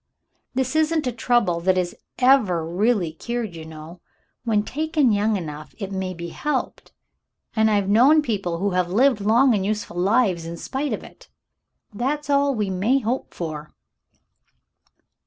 [0.55, 4.01] "This isn't a trouble that is ever really cured, you know.
[4.45, 6.91] When taken young enough, it may be helped,
[7.55, 11.29] and I've known people who have lived long and useful lives in spite of it.
[11.93, 13.75] That's all we may hope for."